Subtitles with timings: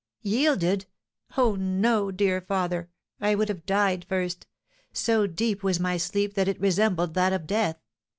[0.23, 0.87] "Yielded!
[1.37, 4.47] Oh, no, dear father, I would have died first!
[4.91, 7.77] So deep was my sleep that it resembled that of death.